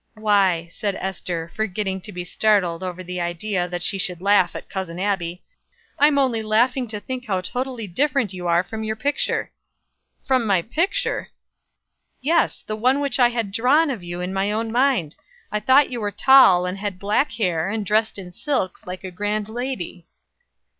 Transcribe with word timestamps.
"Why," 0.15 0.67
said 0.71 0.95
Ester, 0.95 1.51
forgetting 1.53 2.01
to 2.01 2.11
be 2.11 2.25
startled 2.25 2.81
over 2.81 3.03
the 3.03 3.21
idea 3.21 3.67
that 3.67 3.83
she 3.83 3.99
should 3.99 4.19
laugh 4.19 4.55
at 4.55 4.67
Cousin 4.67 4.99
Abbie, 4.99 5.43
"I'm 5.99 6.17
only 6.17 6.41
laughing 6.41 6.87
to 6.87 6.99
think 6.99 7.27
how 7.27 7.41
totally 7.41 7.85
different 7.85 8.33
you 8.33 8.47
are 8.47 8.63
from 8.63 8.83
your 8.83 8.95
picture." 8.95 9.51
"From 10.25 10.47
my 10.47 10.63
picture!" 10.63 11.29
"Yes, 12.19 12.63
the 12.65 12.75
one 12.75 12.99
which 12.99 13.19
I 13.19 13.27
had 13.29 13.51
drawn 13.51 13.91
of 13.91 14.01
you 14.03 14.21
in 14.21 14.33
my 14.33 14.51
own 14.51 14.71
mind. 14.71 15.17
I 15.51 15.59
thought 15.59 15.91
you 15.91 16.01
were 16.01 16.09
tall, 16.09 16.65
and 16.65 16.79
had 16.79 16.97
black 16.97 17.33
hair, 17.33 17.69
and 17.69 17.85
dressed 17.85 18.17
in 18.17 18.31
silks, 18.31 18.87
like 18.87 19.03
a 19.03 19.11
grand 19.11 19.49
lady." 19.49 20.07